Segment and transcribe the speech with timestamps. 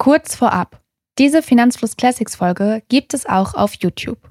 [0.00, 0.80] Kurz vorab.
[1.18, 4.30] Diese Finanzfluss Classics Folge gibt es auch auf YouTube.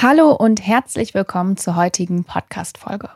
[0.00, 3.10] Hallo und herzlich willkommen zur heutigen Podcast Folge.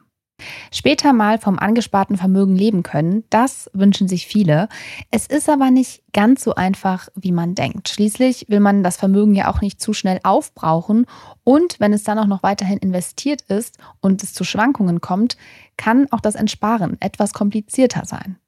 [0.72, 4.68] Später mal vom angesparten Vermögen leben können, das wünschen sich viele.
[5.12, 7.88] Es ist aber nicht ganz so einfach, wie man denkt.
[7.88, 11.06] Schließlich will man das Vermögen ja auch nicht zu schnell aufbrauchen
[11.44, 15.36] und wenn es dann auch noch weiterhin investiert ist und es zu Schwankungen kommt,
[15.76, 18.39] kann auch das Entsparen etwas komplizierter sein.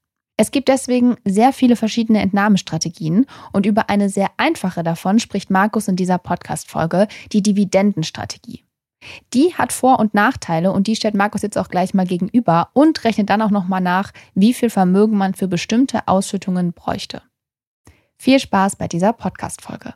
[0.43, 5.87] Es gibt deswegen sehr viele verschiedene Entnahmestrategien und über eine sehr einfache davon spricht Markus
[5.87, 8.65] in dieser Podcast-Folge, die Dividendenstrategie.
[9.35, 13.05] Die hat Vor- und Nachteile und die stellt Markus jetzt auch gleich mal gegenüber und
[13.05, 17.23] rechnet dann auch nochmal nach, wie viel Vermögen man für bestimmte Ausschüttungen bräuchte.
[18.19, 19.95] Viel Spaß bei dieser Podcast-Folge.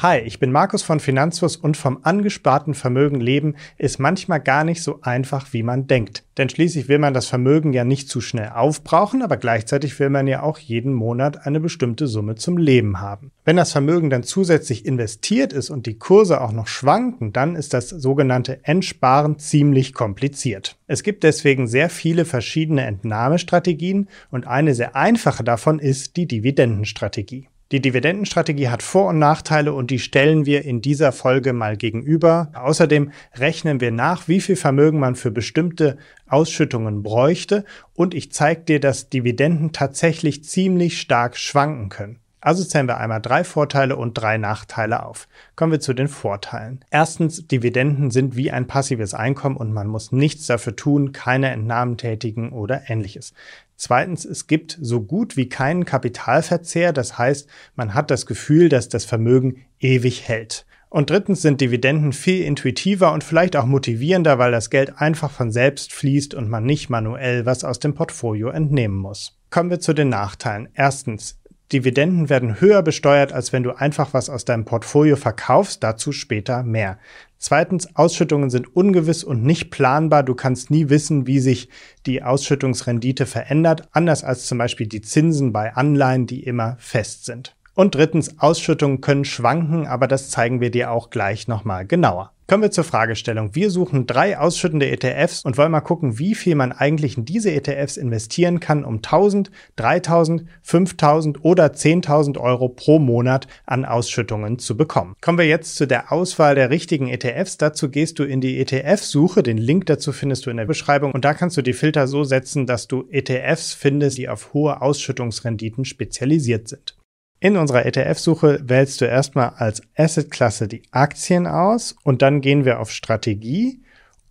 [0.00, 4.80] Hi, ich bin Markus von Finanzfluss und vom angesparten Vermögen leben ist manchmal gar nicht
[4.80, 6.22] so einfach, wie man denkt.
[6.36, 10.28] Denn schließlich will man das Vermögen ja nicht zu schnell aufbrauchen, aber gleichzeitig will man
[10.28, 13.32] ja auch jeden Monat eine bestimmte Summe zum Leben haben.
[13.44, 17.74] Wenn das Vermögen dann zusätzlich investiert ist und die Kurse auch noch schwanken, dann ist
[17.74, 20.78] das sogenannte Entsparen ziemlich kompliziert.
[20.86, 27.48] Es gibt deswegen sehr viele verschiedene Entnahmestrategien und eine sehr einfache davon ist die Dividendenstrategie.
[27.70, 32.50] Die Dividendenstrategie hat Vor- und Nachteile und die stellen wir in dieser Folge mal gegenüber.
[32.54, 38.62] Außerdem rechnen wir nach, wie viel Vermögen man für bestimmte Ausschüttungen bräuchte und ich zeige
[38.62, 42.20] dir, dass Dividenden tatsächlich ziemlich stark schwanken können.
[42.40, 45.28] Also zählen wir einmal drei Vorteile und drei Nachteile auf.
[45.56, 46.84] Kommen wir zu den Vorteilen.
[46.90, 51.98] Erstens, Dividenden sind wie ein passives Einkommen und man muss nichts dafür tun, keine Entnahmen
[51.98, 53.34] tätigen oder ähnliches.
[53.80, 58.88] Zweitens, es gibt so gut wie keinen Kapitalverzehr, das heißt, man hat das Gefühl, dass
[58.88, 60.66] das Vermögen ewig hält.
[60.90, 65.52] Und drittens sind Dividenden viel intuitiver und vielleicht auch motivierender, weil das Geld einfach von
[65.52, 69.38] selbst fließt und man nicht manuell was aus dem Portfolio entnehmen muss.
[69.50, 70.68] Kommen wir zu den Nachteilen.
[70.74, 71.37] Erstens,
[71.72, 76.62] Dividenden werden höher besteuert, als wenn du einfach was aus deinem Portfolio verkaufst, dazu später
[76.62, 76.98] mehr.
[77.38, 80.22] Zweitens, Ausschüttungen sind ungewiss und nicht planbar.
[80.22, 81.68] Du kannst nie wissen, wie sich
[82.06, 87.54] die Ausschüttungsrendite verändert, anders als zum Beispiel die Zinsen bei Anleihen, die immer fest sind.
[87.78, 92.32] Und drittens, Ausschüttungen können schwanken, aber das zeigen wir dir auch gleich nochmal genauer.
[92.48, 93.54] Kommen wir zur Fragestellung.
[93.54, 97.52] Wir suchen drei ausschüttende ETFs und wollen mal gucken, wie viel man eigentlich in diese
[97.52, 104.76] ETFs investieren kann, um 1000, 3000, 5000 oder 10.000 Euro pro Monat an Ausschüttungen zu
[104.76, 105.14] bekommen.
[105.20, 107.58] Kommen wir jetzt zu der Auswahl der richtigen ETFs.
[107.58, 109.44] Dazu gehst du in die ETF-Suche.
[109.44, 112.24] Den Link dazu findest du in der Beschreibung und da kannst du die Filter so
[112.24, 116.97] setzen, dass du ETFs findest, die auf hohe Ausschüttungsrenditen spezialisiert sind.
[117.40, 122.80] In unserer ETF-Suche wählst du erstmal als Asset-Klasse die Aktien aus und dann gehen wir
[122.80, 123.80] auf Strategie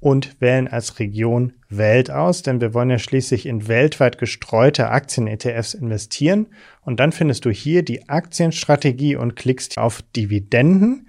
[0.02, 5.74] und wählen als Region Welt aus, denn wir wollen ja schließlich in weltweit gestreute Aktien-ETFs
[5.74, 6.48] investieren.
[6.84, 11.08] Und dann findest du hier die Aktienstrategie und klickst auf Dividenden.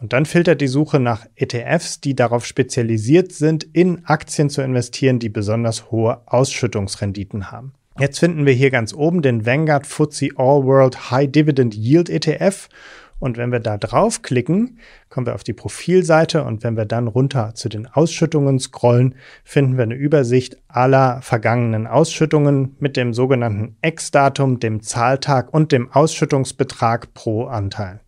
[0.00, 5.18] Und dann filtert die Suche nach ETFs, die darauf spezialisiert sind, in Aktien zu investieren,
[5.18, 7.74] die besonders hohe Ausschüttungsrenditen haben.
[7.98, 12.68] Jetzt finden wir hier ganz oben den Vanguard FTSE All World High Dividend Yield ETF.
[13.18, 17.54] Und wenn wir da draufklicken, kommen wir auf die Profilseite und wenn wir dann runter
[17.54, 19.14] zu den Ausschüttungen scrollen,
[19.44, 25.92] finden wir eine Übersicht aller vergangenen Ausschüttungen mit dem sogenannten Ex-Datum, dem Zahltag und dem
[25.92, 28.00] Ausschüttungsbetrag pro Anteil.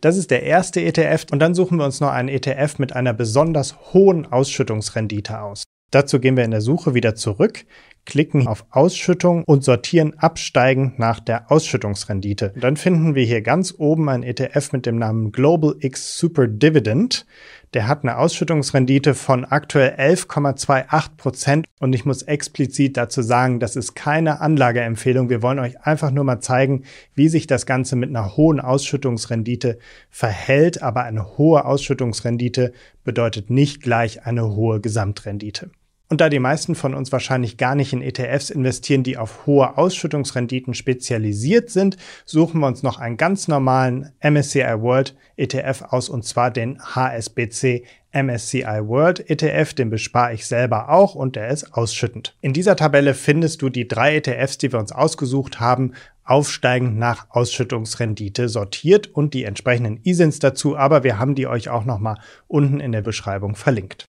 [0.00, 3.12] Das ist der erste ETF und dann suchen wir uns noch einen ETF mit einer
[3.12, 5.64] besonders hohen Ausschüttungsrendite aus.
[5.90, 7.64] Dazu gehen wir in der Suche wieder zurück,
[8.08, 12.54] klicken auf Ausschüttung und sortieren absteigend nach der Ausschüttungsrendite.
[12.58, 17.26] dann finden wir hier ganz oben ein ETF mit dem Namen Global X Super Dividend.
[17.74, 21.66] Der hat eine Ausschüttungsrendite von aktuell 11,28 Prozent.
[21.80, 25.28] Und ich muss explizit dazu sagen, das ist keine Anlageempfehlung.
[25.28, 29.78] Wir wollen euch einfach nur mal zeigen, wie sich das Ganze mit einer hohen Ausschüttungsrendite
[30.08, 30.82] verhält.
[30.82, 32.72] Aber eine hohe Ausschüttungsrendite
[33.04, 35.70] bedeutet nicht gleich eine hohe Gesamtrendite.
[36.10, 39.76] Und da die meisten von uns wahrscheinlich gar nicht in ETFs investieren, die auf hohe
[39.76, 46.24] Ausschüttungsrenditen spezialisiert sind, suchen wir uns noch einen ganz normalen MSCI World ETF aus, und
[46.24, 52.34] zwar den HSBC MSCI World ETF, den bespare ich selber auch und der ist ausschüttend.
[52.40, 55.92] In dieser Tabelle findest du die drei ETFs, die wir uns ausgesucht haben,
[56.24, 61.84] aufsteigend nach Ausschüttungsrendite sortiert und die entsprechenden ISINs dazu, aber wir haben die euch auch
[61.84, 64.06] nochmal unten in der Beschreibung verlinkt.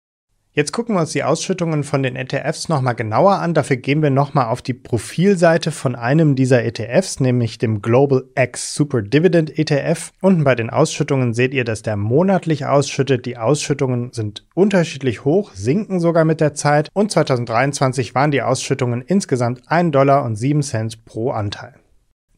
[0.56, 3.54] Jetzt gucken wir uns die Ausschüttungen von den ETFs nochmal genauer an.
[3.54, 8.72] Dafür gehen wir nochmal auf die Profilseite von einem dieser ETFs, nämlich dem Global X
[8.72, 10.12] Super Dividend ETF.
[10.20, 13.26] Unten bei den Ausschüttungen seht ihr, dass der monatlich ausschüttet.
[13.26, 16.88] Die Ausschüttungen sind unterschiedlich hoch, sinken sogar mit der Zeit.
[16.92, 21.74] Und 2023 waren die Ausschüttungen insgesamt 1 Dollar und 7 Cent pro Anteil.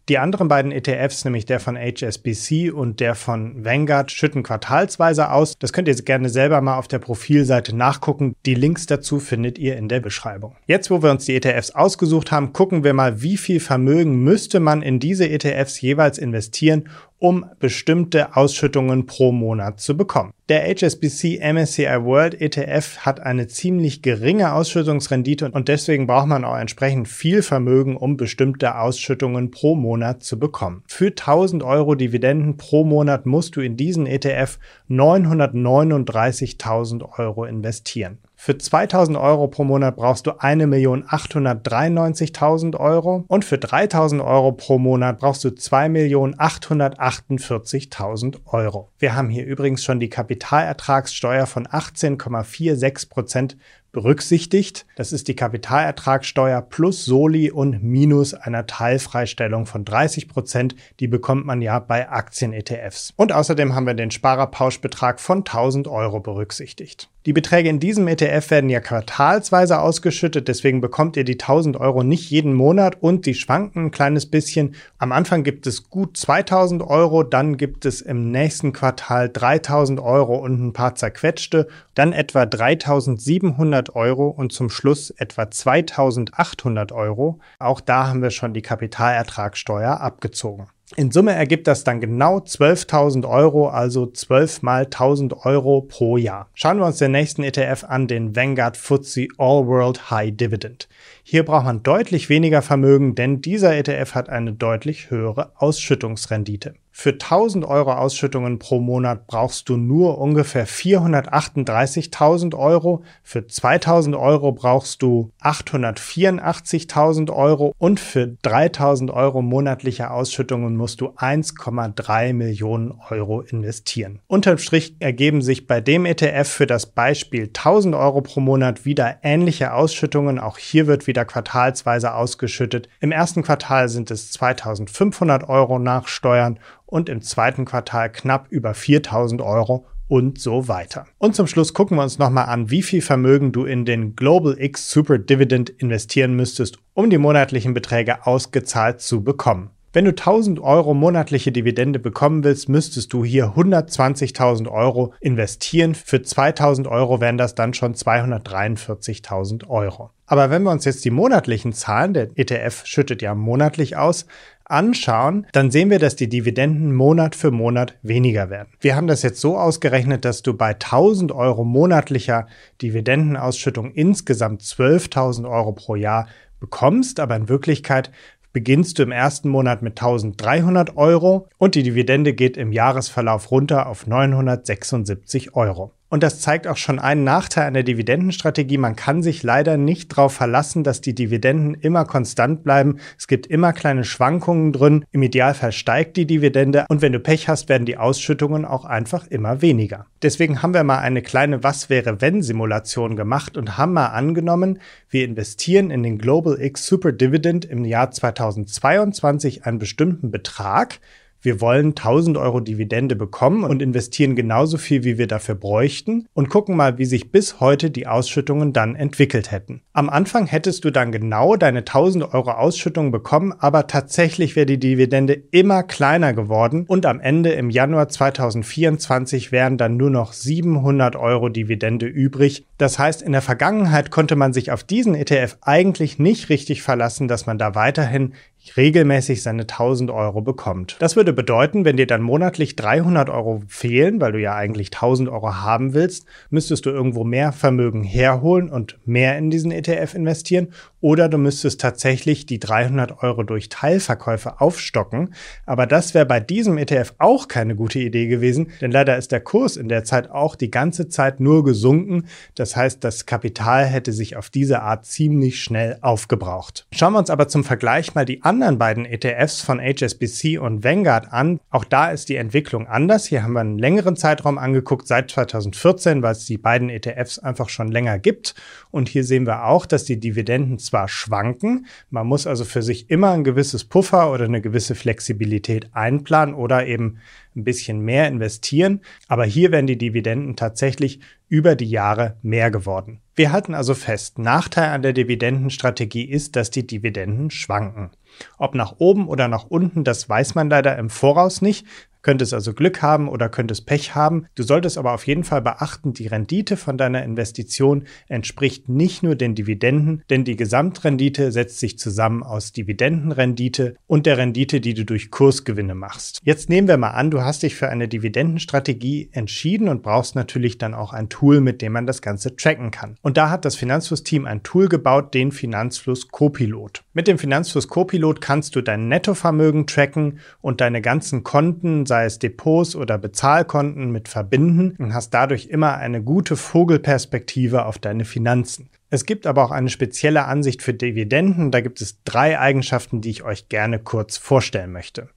[0.09, 5.59] Die anderen beiden ETFs, nämlich der von HSBC und der von Vanguard, schütten quartalsweise aus.
[5.59, 8.37] Das könnt ihr gerne selber mal auf der Profilseite nachgucken.
[8.47, 10.55] Die Links dazu findet ihr in der Beschreibung.
[10.69, 14.61] Jetzt, wo wir uns die ETFs ausgesucht haben, gucken wir mal, wie viel Vermögen müsste
[14.61, 20.33] man in diese ETFs jeweils investieren, um bestimmte Ausschüttungen pro Monat zu bekommen.
[20.49, 26.57] Der HSBC MSCI World ETF hat eine ziemlich geringe Ausschüttungsrendite und deswegen braucht man auch
[26.57, 30.85] entsprechend viel Vermögen, um bestimmte Ausschüttungen pro Monat zu bekommen.
[30.87, 34.59] Für 1000 Euro Dividenden pro Monat musst du in diesen ETF
[34.89, 38.19] 939.000 Euro investieren.
[38.47, 45.19] Für 2000 Euro pro Monat brauchst du 1.893.000 Euro und für 3000 Euro pro Monat
[45.19, 48.93] brauchst du 2.848.000 Euro.
[49.01, 53.57] Wir haben hier übrigens schon die Kapitalertragssteuer von 18,46 Prozent
[53.97, 54.85] berücksichtigt.
[54.95, 60.77] Das ist die Kapitalertragssteuer plus Soli und minus einer Teilfreistellung von 30 Prozent.
[61.01, 63.15] Die bekommt man ja bei Aktien-ETFs.
[63.17, 67.09] Und außerdem haben wir den Sparerpauschbetrag von 1000 Euro berücksichtigt.
[67.27, 72.05] Die Beträge in diesem ETF werden ja quartalsweise ausgeschüttet, deswegen bekommt ihr die 1000 Euro
[72.05, 74.77] nicht jeden Monat und die schwanken ein kleines bisschen.
[74.99, 80.37] Am Anfang gibt es gut 2000 Euro, dann gibt es im nächsten Quartal 3000 Euro
[80.37, 81.67] und ein paar zerquetschte,
[81.97, 87.39] dann etwa 3700 Euro und zum Schluss etwa 2800 Euro.
[87.59, 90.67] Auch da haben wir schon die Kapitalertragssteuer abgezogen.
[90.95, 96.49] In Summe ergibt das dann genau 12.000 Euro, also 12 mal 1.000 Euro pro Jahr.
[96.55, 100.89] Schauen wir uns den nächsten ETF an, den Vanguard FTSE All World High Dividend.
[101.25, 106.75] Hier braucht man deutlich weniger Vermögen, denn dieser ETF hat eine deutlich höhere Ausschüttungsrendite.
[106.99, 113.03] Für 1000 Euro Ausschüttungen pro Monat brauchst du nur ungefähr 438.000 Euro.
[113.23, 121.09] Für 2000 Euro brauchst du 884.000 Euro und für 3000 Euro monatliche Ausschüttungen musst du
[121.09, 124.21] 1,3 Millionen Euro investieren.
[124.27, 129.19] Unterm Strich ergeben sich bei dem ETF für das Beispiel 1000 Euro pro Monat wieder
[129.23, 130.39] ähnliche Ausschüttungen.
[130.39, 132.89] Auch hier wird wieder quartalsweise ausgeschüttet.
[133.01, 138.75] Im ersten Quartal sind es 2500 Euro nach Steuern und im zweiten Quartal knapp über
[138.75, 141.07] 4000 Euro und so weiter.
[141.19, 144.57] Und zum Schluss gucken wir uns nochmal an, wie viel Vermögen du in den Global
[144.59, 149.71] X Super Dividend investieren müsstest, um die monatlichen Beträge ausgezahlt zu bekommen.
[149.97, 155.95] Wenn du 1000 Euro monatliche Dividende bekommen willst, müsstest du hier 120.000 Euro investieren.
[155.95, 160.11] Für 2000 Euro wären das dann schon 243.000 Euro.
[160.27, 164.27] Aber wenn wir uns jetzt die monatlichen Zahlen, der ETF schüttet ja monatlich aus,
[164.67, 168.69] anschauen, dann sehen wir, dass die Dividenden Monat für Monat weniger werden.
[168.81, 172.49] Wir haben das jetzt so ausgerechnet, dass du bei 1000 Euro monatlicher
[172.83, 176.27] Dividendenausschüttung insgesamt 12.000 Euro pro Jahr
[176.61, 178.11] bekommst, aber in Wirklichkeit
[178.57, 183.87] beginnst du im ersten Monat mit 1300 Euro und die Dividende geht im Jahresverlauf runter
[183.87, 185.93] auf 976 Euro.
[186.09, 188.79] Und das zeigt auch schon einen Nachteil der Dividendenstrategie.
[188.79, 192.99] Man kann sich leider nicht darauf verlassen, dass die Dividenden immer konstant bleiben.
[193.19, 195.05] Es gibt immer kleine Schwankungen drin.
[195.11, 199.27] Im Idealfall steigt die Dividende und wenn du Pech hast, werden die Ausschüttungen auch einfach
[199.27, 200.07] immer weniger.
[200.23, 204.79] Deswegen haben wir mal eine kleine Was wäre wenn Simulation gemacht und haben mal angenommen,
[205.11, 211.01] wir investieren in den Global X Super Dividend im Jahr 2022 einen bestimmten Betrag
[211.47, 216.51] wir wollen 1000 Euro Dividende bekommen und investieren genauso viel, wie wir dafür bräuchten und
[216.51, 219.81] gucken mal, wie sich bis heute die Ausschüttungen dann entwickelt hätten.
[219.93, 224.81] Am Anfang hättest du dann genau deine 1000 Euro Ausschüttung bekommen, aber tatsächlich wäre die
[224.81, 231.15] Dividende immer kleiner geworden und am Ende im Januar 2024 wären dann nur noch 700
[231.15, 232.67] Euro Dividende übrig.
[232.77, 237.29] Das heißt, in der Vergangenheit konnte man sich auf diesen ETF eigentlich nicht richtig verlassen,
[237.29, 238.35] dass man da weiterhin
[238.77, 240.97] regelmäßig seine 1000 Euro bekommt.
[240.99, 245.29] Das würde bedeuten, wenn dir dann monatlich 300 Euro fehlen, weil du ja eigentlich 1000
[245.29, 250.69] Euro haben willst, müsstest du irgendwo mehr Vermögen herholen und mehr in diesen ETF investieren
[251.01, 255.35] oder du müsstest tatsächlich die 300 Euro durch Teilverkäufe aufstocken.
[255.65, 259.41] Aber das wäre bei diesem ETF auch keine gute Idee gewesen, denn leider ist der
[259.41, 262.27] Kurs in der Zeit auch die ganze Zeit nur gesunken.
[262.55, 266.87] Das heißt, das Kapital hätte sich auf diese Art ziemlich schnell aufgebraucht.
[266.93, 271.33] Schauen wir uns aber zum Vergleich mal die anderen beiden ETFs von HSBC und Vanguard
[271.33, 271.61] an.
[271.71, 273.27] Auch da ist die Entwicklung anders.
[273.27, 277.69] Hier haben wir einen längeren Zeitraum angeguckt, seit 2014, weil es die beiden ETFs einfach
[277.69, 278.55] schon länger gibt.
[278.91, 283.11] Und hier sehen wir auch, dass die Dividenden zwar schwanken, man muss also für sich
[283.11, 287.19] immer ein gewisses Puffer oder eine gewisse Flexibilität einplanen oder eben
[287.57, 289.01] ein bisschen mehr investieren.
[289.29, 293.21] Aber hier werden die Dividenden tatsächlich über die Jahre mehr geworden.
[293.35, 298.11] Wir halten also fest, Nachteil an der Dividendenstrategie ist, dass die Dividenden schwanken.
[298.59, 301.87] Ob nach oben oder nach unten, das weiß man leider im Voraus nicht
[302.27, 304.47] könntest also Glück haben oder könntest Pech haben.
[304.57, 309.37] Du solltest aber auf jeden Fall beachten, die Rendite von deiner Investition entspricht nicht nur
[309.37, 315.05] den Dividenden, denn die Gesamtrendite setzt sich zusammen aus Dividendenrendite und der Rendite, die du
[315.05, 316.41] durch Kursgewinne machst.
[316.43, 320.79] Jetzt nehmen wir mal an, du hast dich für eine Dividendenstrategie entschieden und brauchst natürlich
[320.79, 323.15] dann auch ein Tool, mit dem man das Ganze tracken kann.
[323.23, 327.05] Und da hat das Finanzfluss-Team ein Tool gebaut, den Finanzfluss Copilot.
[327.13, 332.39] Mit dem Finanzfluss Copilot kannst du dein Nettovermögen tracken und deine ganzen Konten, sei es
[332.39, 338.89] Depots oder Bezahlkonten mit verbinden und hast dadurch immer eine gute Vogelperspektive auf deine Finanzen.
[339.11, 341.71] Es gibt aber auch eine spezielle Ansicht für Dividenden.
[341.71, 345.29] Da gibt es drei Eigenschaften, die ich euch gerne kurz vorstellen möchte.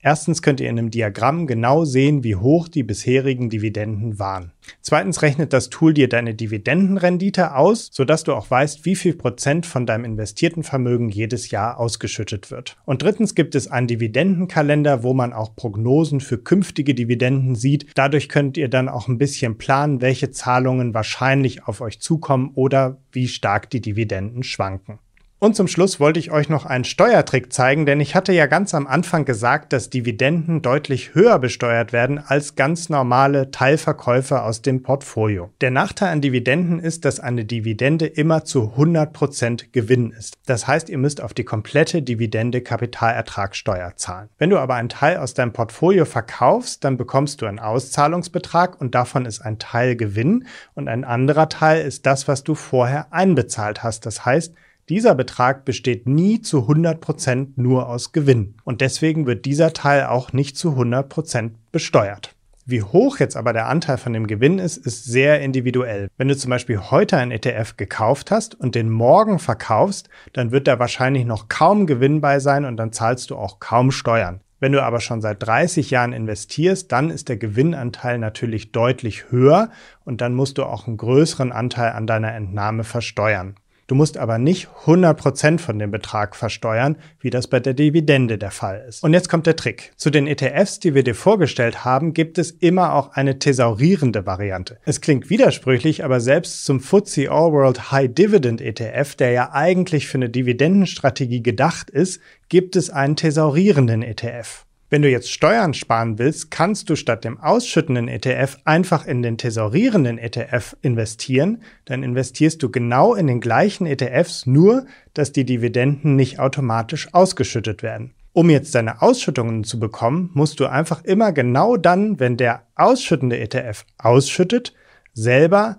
[0.00, 4.52] Erstens könnt ihr in einem Diagramm genau sehen, wie hoch die bisherigen Dividenden waren.
[4.80, 9.66] Zweitens rechnet das Tool dir deine Dividendenrendite aus, sodass du auch weißt, wie viel Prozent
[9.66, 12.76] von deinem investierten Vermögen jedes Jahr ausgeschüttet wird.
[12.84, 17.86] Und drittens gibt es einen Dividendenkalender, wo man auch Prognosen für künftige Dividenden sieht.
[17.96, 22.98] Dadurch könnt ihr dann auch ein bisschen planen, welche Zahlungen wahrscheinlich auf euch zukommen oder
[23.10, 25.00] wie stark die Dividenden schwanken.
[25.40, 28.74] Und zum Schluss wollte ich euch noch einen Steuertrick zeigen, denn ich hatte ja ganz
[28.74, 34.82] am Anfang gesagt, dass Dividenden deutlich höher besteuert werden als ganz normale Teilverkäufe aus dem
[34.82, 35.50] Portfolio.
[35.60, 40.34] Der Nachteil an Dividenden ist, dass eine Dividende immer zu 100% Gewinn ist.
[40.46, 44.30] Das heißt, ihr müsst auf die komplette Dividende Kapitalertragssteuer zahlen.
[44.38, 48.96] Wenn du aber einen Teil aus deinem Portfolio verkaufst, dann bekommst du einen Auszahlungsbetrag und
[48.96, 53.84] davon ist ein Teil Gewinn und ein anderer Teil ist das, was du vorher einbezahlt
[53.84, 54.04] hast.
[54.04, 54.52] Das heißt,
[54.88, 60.32] dieser Betrag besteht nie zu 100% nur aus Gewinn und deswegen wird dieser Teil auch
[60.32, 62.34] nicht zu 100% besteuert.
[62.70, 66.08] Wie hoch jetzt aber der Anteil von dem Gewinn ist, ist sehr individuell.
[66.18, 70.68] Wenn du zum Beispiel heute ein ETF gekauft hast und den morgen verkaufst, dann wird
[70.68, 74.40] da wahrscheinlich noch kaum Gewinn bei sein und dann zahlst du auch kaum Steuern.
[74.60, 79.70] Wenn du aber schon seit 30 Jahren investierst, dann ist der Gewinnanteil natürlich deutlich höher
[80.04, 83.54] und dann musst du auch einen größeren Anteil an deiner Entnahme versteuern.
[83.88, 88.50] Du musst aber nicht 100% von dem Betrag versteuern, wie das bei der Dividende der
[88.50, 89.02] Fall ist.
[89.02, 89.92] Und jetzt kommt der Trick.
[89.96, 94.76] Zu den ETFs, die wir dir vorgestellt haben, gibt es immer auch eine thesaurierende Variante.
[94.84, 100.06] Es klingt widersprüchlich, aber selbst zum FTSE All World High Dividend ETF, der ja eigentlich
[100.06, 104.66] für eine Dividendenstrategie gedacht ist, gibt es einen thesaurierenden ETF.
[104.90, 109.36] Wenn du jetzt Steuern sparen willst, kannst du statt dem ausschüttenden ETF einfach in den
[109.36, 111.62] tesorierenden ETF investieren.
[111.84, 117.82] Dann investierst du genau in den gleichen ETFs, nur dass die Dividenden nicht automatisch ausgeschüttet
[117.82, 118.14] werden.
[118.32, 123.38] Um jetzt deine Ausschüttungen zu bekommen, musst du einfach immer genau dann, wenn der ausschüttende
[123.38, 124.72] ETF ausschüttet,
[125.12, 125.78] selber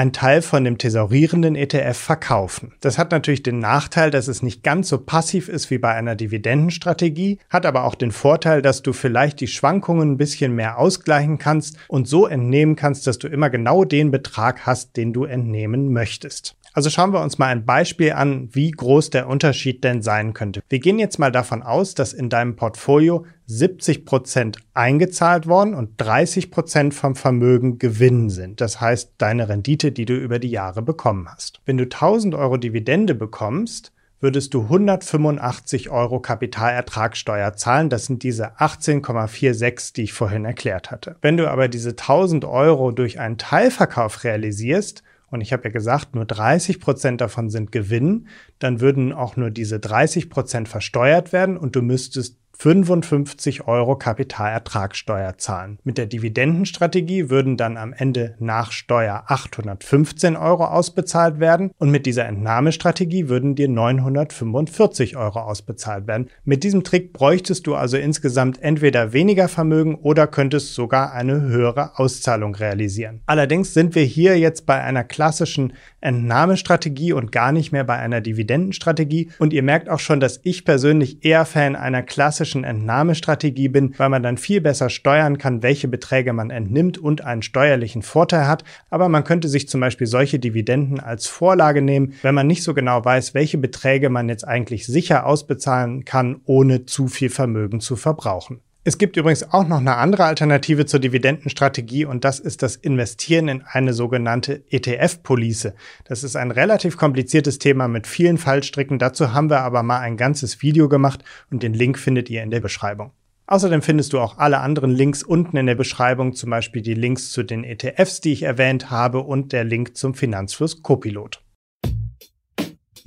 [0.00, 2.72] einen Teil von dem tesorierenden ETF verkaufen.
[2.80, 6.16] Das hat natürlich den Nachteil, dass es nicht ganz so passiv ist wie bei einer
[6.16, 11.36] Dividendenstrategie, hat aber auch den Vorteil, dass du vielleicht die Schwankungen ein bisschen mehr ausgleichen
[11.36, 15.92] kannst und so entnehmen kannst, dass du immer genau den Betrag hast, den du entnehmen
[15.92, 16.56] möchtest.
[16.72, 20.62] Also schauen wir uns mal ein Beispiel an, wie groß der Unterschied denn sein könnte.
[20.68, 25.92] Wir gehen jetzt mal davon aus, dass in deinem Portfolio 70 Prozent eingezahlt worden und
[25.96, 28.60] 30 Prozent vom Vermögen Gewinn sind.
[28.60, 31.60] Das heißt, deine Rendite, die du über die Jahre bekommen hast.
[31.66, 37.88] Wenn du 1000 Euro Dividende bekommst, würdest du 185 Euro Kapitalertragssteuer zahlen.
[37.88, 41.16] Das sind diese 18,46, die ich vorhin erklärt hatte.
[41.22, 46.14] Wenn du aber diese 1000 Euro durch einen Teilverkauf realisierst, und ich habe ja gesagt,
[46.14, 48.26] nur 30 Prozent davon sind Gewinn,
[48.58, 55.38] dann würden auch nur diese 30 Prozent versteuert werden und du müsstest 55 Euro Kapitalertragssteuer
[55.38, 55.78] zahlen.
[55.82, 62.04] Mit der Dividendenstrategie würden dann am Ende nach Steuer 815 Euro ausbezahlt werden und mit
[62.04, 66.28] dieser Entnahmestrategie würden dir 945 Euro ausbezahlt werden.
[66.44, 71.98] Mit diesem Trick bräuchtest du also insgesamt entweder weniger Vermögen oder könntest sogar eine höhere
[71.98, 73.22] Auszahlung realisieren.
[73.24, 78.20] Allerdings sind wir hier jetzt bei einer klassischen Entnahmestrategie und gar nicht mehr bei einer
[78.20, 83.68] Dividendenstrategie und ihr merkt auch schon, dass ich persönlich eher Fan einer klassischen klassischen Entnahmestrategie
[83.68, 88.02] bin, weil man dann viel besser steuern kann, welche Beträge man entnimmt und einen steuerlichen
[88.02, 88.64] Vorteil hat.
[88.90, 92.74] Aber man könnte sich zum Beispiel solche Dividenden als Vorlage nehmen, wenn man nicht so
[92.74, 97.94] genau weiß, welche Beträge man jetzt eigentlich sicher ausbezahlen kann, ohne zu viel Vermögen zu
[97.96, 98.60] verbrauchen.
[98.82, 103.48] Es gibt übrigens auch noch eine andere Alternative zur Dividendenstrategie und das ist das Investieren
[103.48, 105.72] in eine sogenannte ETF-Police.
[106.04, 108.98] Das ist ein relativ kompliziertes Thema mit vielen Fallstricken.
[108.98, 112.50] Dazu haben wir aber mal ein ganzes Video gemacht und den Link findet ihr in
[112.50, 113.12] der Beschreibung.
[113.46, 117.32] Außerdem findest du auch alle anderen Links unten in der Beschreibung, zum Beispiel die Links
[117.32, 121.42] zu den ETFs, die ich erwähnt habe und der Link zum Finanzfluss Copilot.